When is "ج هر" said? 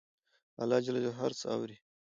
0.83-1.31